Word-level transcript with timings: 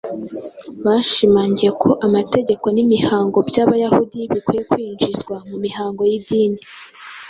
Bashimangiye 0.85 1.71
ko 1.81 1.89
amategeko 2.05 2.65
n’imihango 2.75 3.37
by’Abayahudi 3.49 4.19
bikwiye 4.31 4.61
kwinjizwa 4.69 5.35
mu 5.49 5.55
mihango 5.63 6.01
y’idini 6.09 6.59